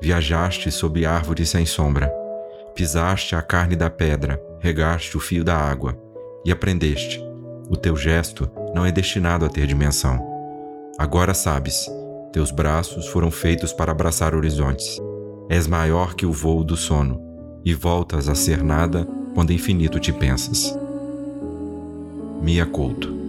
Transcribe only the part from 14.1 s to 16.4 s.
horizontes. És maior que o